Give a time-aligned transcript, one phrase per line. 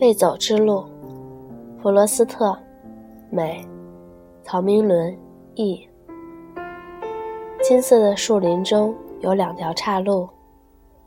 [0.00, 0.86] 未走之路，
[1.82, 2.56] 弗罗斯特，
[3.28, 3.62] 美，
[4.42, 5.14] 曹明伦
[5.56, 5.86] 译。
[7.62, 10.26] 金色的树林中有两条岔路，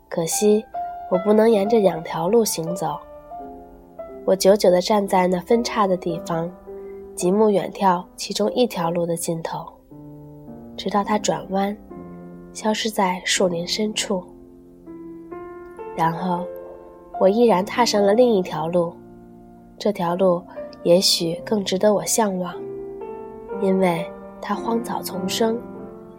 [0.08, 0.64] 可惜
[1.10, 2.96] 我不能沿着两条路行走。
[4.24, 6.48] 我久久地站在那分叉的地方，
[7.16, 9.66] 极目远眺其中一条路的尽头，
[10.76, 11.76] 直到它转弯，
[12.52, 14.22] 消失在树林深处。
[15.96, 16.46] 然后，
[17.18, 18.94] 我依然踏上了另一条路。
[19.78, 20.42] 这条路
[20.82, 22.54] 也许更值得我向往，
[23.60, 24.06] 因为
[24.40, 25.58] 它荒草丛生，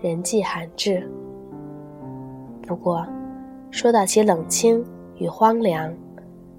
[0.01, 1.09] 人迹罕至。
[2.67, 3.05] 不过，
[3.71, 4.83] 说到其冷清
[5.17, 5.93] 与荒凉。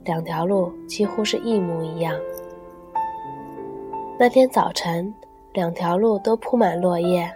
[0.05, 2.15] 两条路几乎是一模一样。
[4.21, 5.13] 那天早晨，
[5.53, 7.29] 两条路都铺满落叶，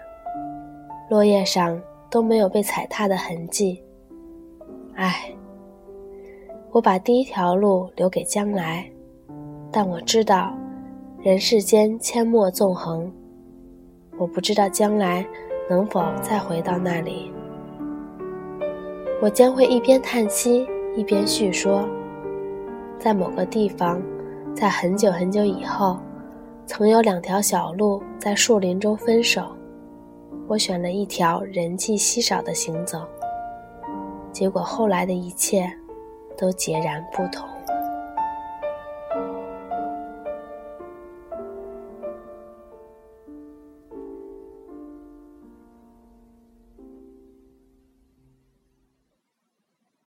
[1.09, 3.83] 落叶上都没有被踩踏的痕迹。
[4.95, 5.35] 唉，
[6.73, 8.89] 我把第一条路留给将来，
[9.73, 10.55] 但我知道，
[11.21, 13.11] 人世间阡陌纵横，
[14.17, 15.27] 我不知道将来
[15.69, 17.33] 能否再回到那里。
[19.21, 21.85] 我将会一边叹息，一边叙说。
[23.01, 24.01] 在某个地方，
[24.55, 25.99] 在很久很久以后，
[26.67, 29.43] 曾有两条小路在树林中分手。
[30.47, 33.01] 我选了一条人迹稀少的行走，
[34.31, 35.69] 结果后来的一切
[36.41, 37.60] 都截然不同。